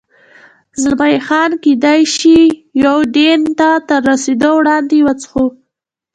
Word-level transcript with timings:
زلمی 0.81 1.17
خان: 1.27 1.51
کېدای 1.63 2.01
شي 2.15 2.39
یوډین 2.83 3.41
ته 3.57 3.69
تر 3.87 4.01
رسېدو 4.09 4.49
وړاندې، 4.57 4.97
وڅښو. 5.05 5.45